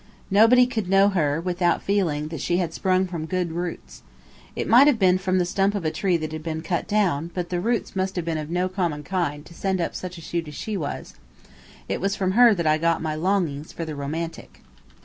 [0.31, 4.01] Nobody could know her without feeling that she had sprung from good roots.
[4.55, 7.29] It might have been from the stump of a tree that had been cut down,
[7.35, 10.21] but the roots must have been of no common kind to send up such a
[10.21, 11.13] shoot as she was.
[11.87, 14.61] It was from her that I got my longings for the romantic.